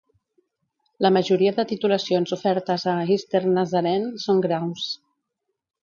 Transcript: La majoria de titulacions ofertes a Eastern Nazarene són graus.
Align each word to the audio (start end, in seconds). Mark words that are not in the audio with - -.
La 1.05 1.11
majoria 1.17 1.51
de 1.59 1.65
titulacions 1.73 2.35
ofertes 2.39 2.87
a 2.95 2.97
Eastern 3.17 3.55
Nazarene 3.61 4.25
són 4.27 4.45
graus. 4.49 4.93